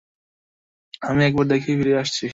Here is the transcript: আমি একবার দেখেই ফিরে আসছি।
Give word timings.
আমি 1.01 1.21
একবার 1.25 1.45
দেখেই 1.47 1.75
ফিরে 1.79 1.93
আসছি। 2.01 2.25